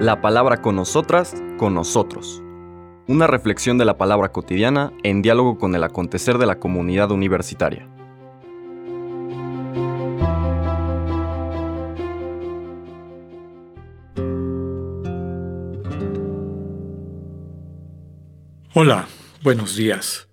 [0.00, 2.42] La palabra con nosotras, con nosotros.
[3.06, 7.88] Una reflexión de la palabra cotidiana en diálogo con el acontecer de la comunidad universitaria.
[18.76, 19.06] Hola,
[19.42, 20.28] buenos días.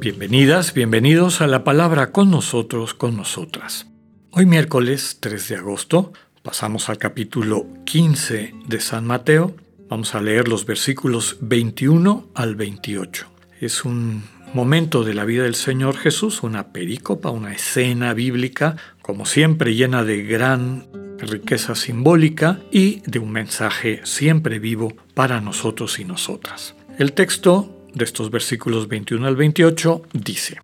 [0.00, 3.86] Bienvenidas, bienvenidos a la palabra con nosotros, con nosotras.
[4.30, 6.12] Hoy miércoles 3 de agosto
[6.44, 9.56] pasamos al capítulo 15 de San Mateo.
[9.88, 13.26] Vamos a leer los versículos 21 al 28.
[13.62, 19.24] Es un momento de la vida del Señor Jesús, una perícopa, una escena bíblica, como
[19.24, 20.86] siempre llena de gran
[21.18, 26.74] riqueza simbólica y de un mensaje siempre vivo para nosotros y nosotras.
[26.98, 30.60] El texto de estos versículos 21 al 28 dice,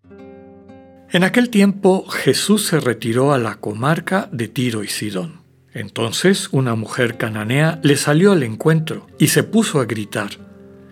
[1.10, 5.40] En aquel tiempo Jesús se retiró a la comarca de Tiro y Sidón.
[5.73, 10.30] Entonces una mujer cananea le salió al encuentro y se puso a gritar,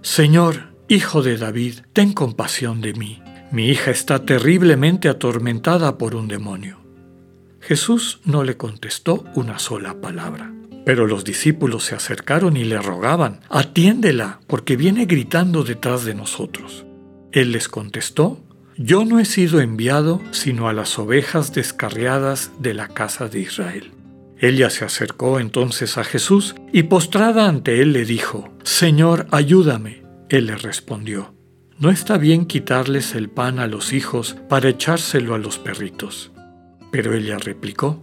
[0.03, 3.23] Señor, hijo de David, ten compasión de mí.
[3.51, 6.79] Mi hija está terriblemente atormentada por un demonio.
[7.61, 10.53] Jesús no le contestó una sola palabra.
[10.85, 16.87] Pero los discípulos se acercaron y le rogaban, atiéndela, porque viene gritando detrás de nosotros.
[17.33, 18.41] Él les contestó,
[18.79, 23.93] yo no he sido enviado sino a las ovejas descarriadas de la casa de Israel.
[24.41, 30.03] Ella se acercó entonces a Jesús y postrada ante él le dijo, Señor, ayúdame.
[30.29, 31.35] Él le respondió,
[31.79, 36.33] No está bien quitarles el pan a los hijos para echárselo a los perritos.
[36.93, 38.03] Pero ella replicó,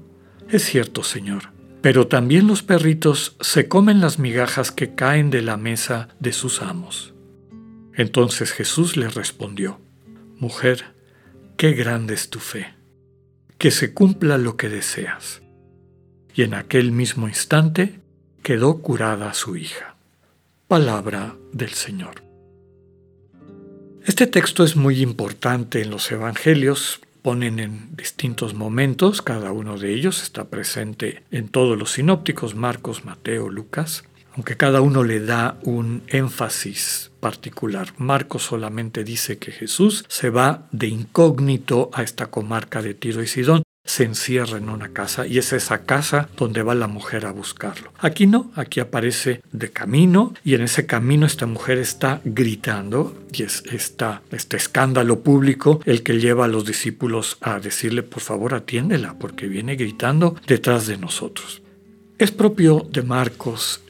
[0.50, 5.56] Es cierto, Señor pero también los perritos se comen las migajas que caen de la
[5.56, 7.13] mesa de sus amos.
[7.94, 9.80] Entonces Jesús le respondió,
[10.39, 10.95] Mujer,
[11.58, 12.73] qué grande es tu fe,
[13.59, 15.44] que se cumpla lo que deseas.
[16.36, 18.00] Y en aquel mismo instante
[18.44, 19.95] quedó curada su hija.
[20.67, 22.23] Palabra del Señor.
[24.03, 29.95] Este texto es muy importante en los Evangelios ponen en distintos momentos, cada uno de
[29.95, 34.03] ellos está presente en todos los sinópticos, Marcos, Mateo, Lucas,
[34.35, 37.95] aunque cada uno le da un énfasis particular.
[37.97, 43.28] Marcos solamente dice que Jesús se va de incógnito a esta comarca de Tiro y
[43.28, 47.31] Sidón se encierra en una casa y es esa casa donde va la mujer a
[47.31, 47.94] buscarlo.
[48.00, 53.44] Aquí no, aquí aparece de camino y en ese camino esta mujer está gritando y
[53.44, 58.56] es esta, este escándalo público el que lleva a los discípulos a decirle por favor
[58.56, 61.62] atiéndela porque viene gritando detrás de nosotros.
[62.18, 63.81] Es propio de Marcos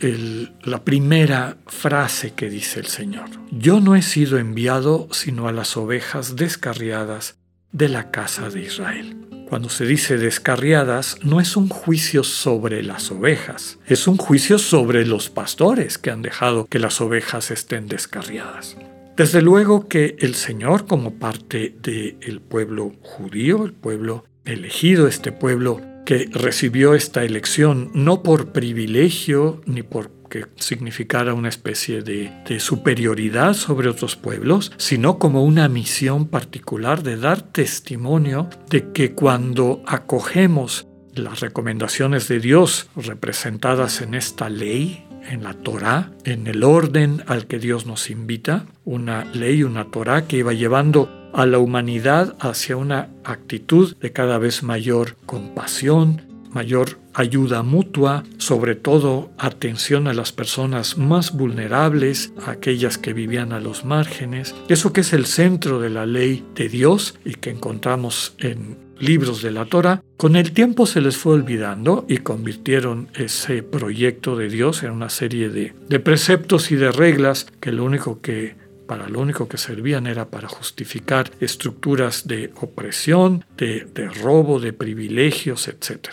[0.63, 3.29] la primera frase que dice el Señor.
[3.51, 7.35] Yo no he sido enviado sino a las ovejas descarriadas
[7.71, 9.34] de la casa de Israel.
[9.49, 15.05] Cuando se dice descarriadas, no es un juicio sobre las ovejas, es un juicio sobre
[15.05, 18.75] los pastores que han dejado que las ovejas estén descarriadas.
[19.15, 25.79] Desde luego que el Señor, como parte del pueblo judío, el pueblo elegido, este pueblo
[26.05, 33.53] que recibió esta elección no por privilegio ni por que significara una especie de, superioridad
[33.53, 40.87] sobre otros pueblos, sino como una misión particular de dar testimonio de que cuando acogemos
[41.13, 47.47] las recomendaciones de Dios representadas en esta ley, en la Torá, en el orden al
[47.47, 52.77] que Dios nos invita, una ley, una Torá que iba llevando a la humanidad hacia
[52.77, 56.21] una actitud de cada vez mayor compasión,
[56.53, 63.51] mayor ayuda mutua, sobre todo atención a las personas más vulnerables, a aquellas que vivían
[63.51, 67.49] a los márgenes, eso que es el centro de la ley de Dios y que
[67.49, 73.09] encontramos en libros de la Torah, con el tiempo se les fue olvidando y convirtieron
[73.13, 77.83] ese proyecto de Dios en una serie de, de preceptos y de reglas que lo
[77.83, 78.55] único que
[78.87, 83.87] para lo único que servían era para justificar estructuras de opresión, de,
[84.21, 86.09] robo, de privilegios, etc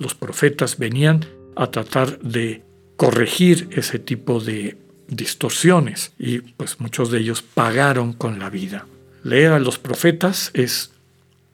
[0.00, 2.64] los profetas venían a tratar de
[2.96, 8.86] corregir ese tipo de distorsiones y pues muchos de ellos pagaron con la vida.
[9.22, 10.92] Leer a los profetas es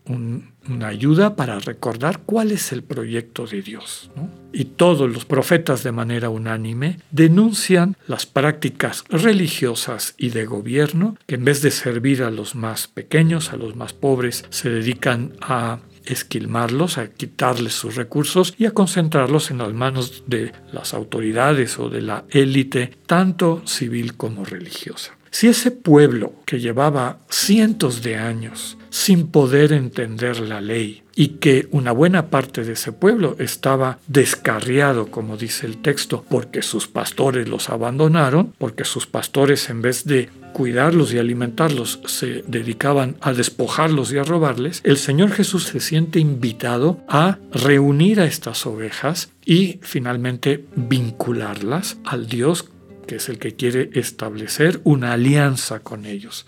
[0.08, 4.10] una ayuda para recordar cuál es el proyecto de Dios.
[4.52, 11.34] Y todos los profetas de manera unánime denuncian las prácticas religiosas y de gobierno que
[11.34, 15.80] en vez de servir a los más pequeños, a los más pobres, se dedican a
[16.06, 21.88] esquilmarlos, a quitarles sus recursos y a concentrarlos en las manos de las autoridades o
[21.88, 25.16] de la élite, tanto civil como religiosa.
[25.30, 31.68] Si ese pueblo que llevaba cientos de años sin poder entender la ley y que
[31.72, 37.48] una buena parte de ese pueblo estaba descarriado, como dice el texto, porque sus pastores
[37.48, 44.10] los abandonaron, porque sus pastores en vez de cuidarlos y alimentarlos se dedicaban a despojarlos
[44.10, 49.80] y a robarles, el Señor Jesús se siente invitado a reunir a estas ovejas y
[49.82, 52.70] finalmente vincularlas al Dios
[53.06, 56.46] que es el que quiere establecer una alianza con ellos.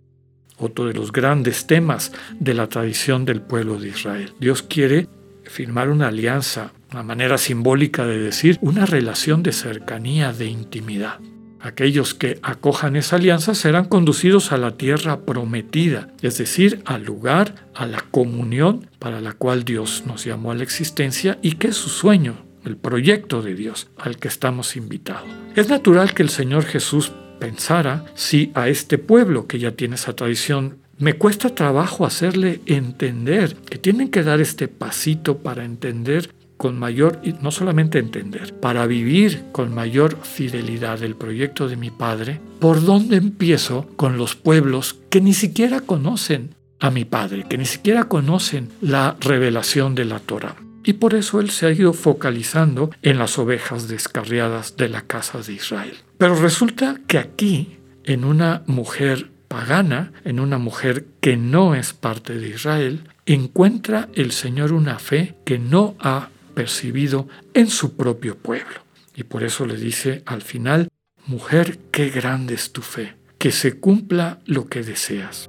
[0.56, 2.10] Otro de los grandes temas
[2.40, 4.32] de la tradición del pueblo de Israel.
[4.40, 5.06] Dios quiere
[5.44, 11.20] firmar una alianza, una manera simbólica de decir una relación de cercanía, de intimidad.
[11.60, 17.54] Aquellos que acojan esa alianza serán conducidos a la tierra prometida, es decir, al lugar,
[17.74, 21.76] a la comunión para la cual Dios nos llamó a la existencia y que es
[21.76, 25.28] su sueño, el proyecto de Dios al que estamos invitados.
[25.56, 30.14] Es natural que el Señor Jesús pensara si a este pueblo que ya tiene esa
[30.14, 36.78] tradición me cuesta trabajo hacerle entender que tienen que dar este pasito para entender con
[36.78, 42.84] mayor, no solamente entender, para vivir con mayor fidelidad el proyecto de mi Padre, ¿por
[42.84, 48.04] dónde empiezo con los pueblos que ni siquiera conocen a mi Padre, que ni siquiera
[48.04, 50.56] conocen la revelación de la Torah?
[50.84, 55.38] y por eso él se ha ido focalizando en las ovejas descarriadas de la casa
[55.42, 55.92] de Israel.
[56.16, 62.38] Pero resulta que aquí, en una mujer pagana, en una mujer que no es parte
[62.38, 68.80] de Israel, encuentra el Señor una fe que no ha percibido en su propio pueblo.
[69.14, 70.88] Y por eso le dice al final,
[71.28, 75.48] mujer, qué grande es tu fe, que se cumpla lo que deseas.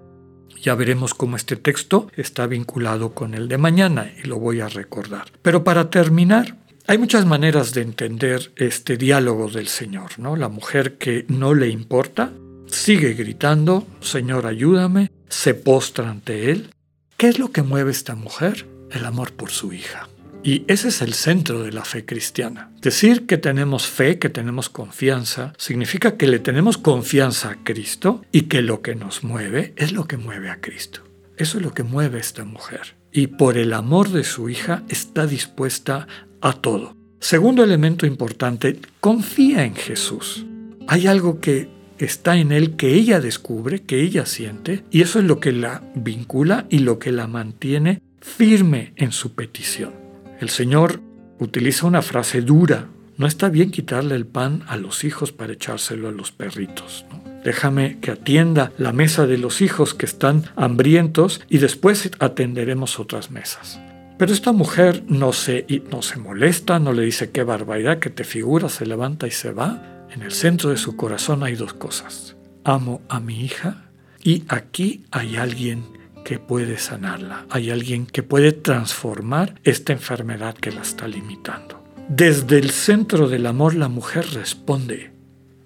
[0.61, 4.69] Ya veremos cómo este texto está vinculado con el de mañana y lo voy a
[4.69, 5.31] recordar.
[5.41, 10.35] Pero para terminar, hay muchas maneras de entender este diálogo del Señor, ¿no?
[10.35, 12.31] La mujer que no le importa
[12.67, 16.69] sigue gritando, Señor, ayúdame, se postra ante él.
[17.17, 18.67] ¿Qué es lo que mueve esta mujer?
[18.91, 20.07] El amor por su hija.
[20.44, 22.71] Y ese es el centro de la fe cristiana.
[22.81, 28.44] Decir que tenemos fe, que tenemos confianza, significa que le tenemos confianza a Cristo y
[28.44, 31.01] que lo que nos mueve es lo que mueve a Cristo.
[31.38, 32.95] Eso es lo que mueve a esta mujer.
[33.12, 36.07] Y por el amor de su hija está dispuesta
[36.42, 36.95] a todo.
[37.19, 40.45] Segundo elemento importante, confía en Jesús.
[40.88, 45.25] Hay algo que está en él que ella descubre, que ella siente, y eso es
[45.25, 50.08] lo que la vincula y lo que la mantiene firme en su petición.
[50.39, 51.01] El Señor
[51.38, 52.88] utiliza una frase dura.
[53.18, 57.06] No está bien quitarle el pan a los hijos para echárselo a los perritos.
[57.44, 63.31] Déjame que atienda la mesa de los hijos que están hambrientos y después atenderemos otras
[63.31, 63.80] mesas.
[64.18, 68.24] Pero esta mujer no se, no se molesta, no le dice qué barbaridad que te
[68.24, 70.07] figura, se levanta y se va.
[70.12, 72.38] En el centro de su corazón hay dos cosas.
[72.63, 73.89] Amo a mi hija
[74.24, 75.99] y aquí hay alguien
[76.30, 81.84] que puede sanarla, hay alguien que puede transformar esta enfermedad que la está limitando.
[82.08, 85.12] Desde el centro del amor la mujer responde,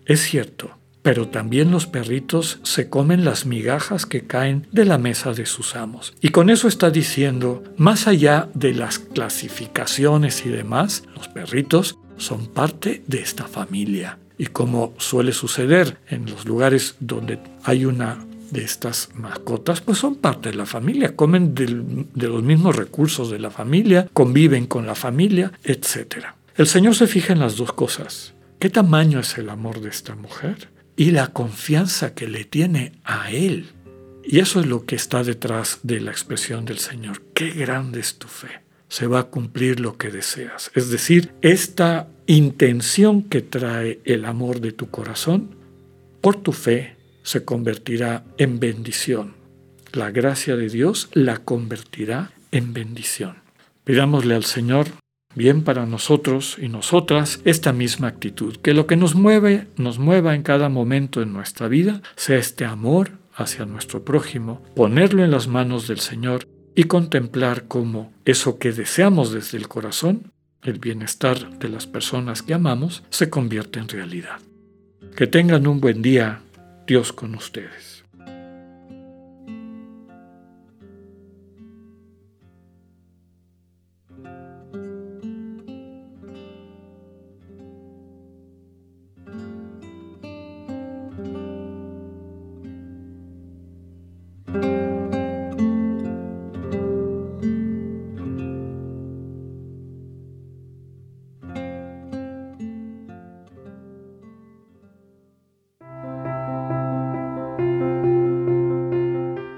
[0.06, 5.34] es cierto, pero también los perritos se comen las migajas que caen de la mesa
[5.34, 6.14] de sus amos.
[6.22, 12.48] Y con eso está diciendo, más allá de las clasificaciones y demás, los perritos son
[12.48, 14.18] parte de esta familia.
[14.38, 20.16] Y como suele suceder en los lugares donde hay una de estas mascotas, pues son
[20.16, 24.96] parte de la familia, comen de los mismos recursos de la familia, conviven con la
[24.96, 26.28] familia, etc.
[26.56, 28.34] El Señor se fija en las dos cosas.
[28.60, 30.70] ¿Qué tamaño es el amor de esta mujer?
[30.96, 33.72] Y la confianza que le tiene a Él.
[34.24, 37.22] Y eso es lo que está detrás de la expresión del Señor.
[37.34, 38.62] Qué grande es tu fe.
[38.88, 40.72] Se va a cumplir lo que deseas.
[40.76, 45.56] Es decir, esta intención que trae el amor de tu corazón,
[46.22, 49.34] por tu fe, se convertirá en bendición.
[49.92, 53.38] La gracia de Dios la convertirá en bendición.
[53.84, 54.88] Pidámosle al Señor
[55.36, 60.36] bien para nosotros y nosotras esta misma actitud, que lo que nos mueve, nos mueva
[60.36, 65.48] en cada momento en nuestra vida, sea este amor hacia nuestro prójimo, ponerlo en las
[65.48, 71.70] manos del Señor y contemplar cómo eso que deseamos desde el corazón, el bienestar de
[71.70, 74.40] las personas que amamos, se convierte en realidad.
[75.16, 76.42] Que tengan un buen día
[76.86, 77.93] Dios con ustedes.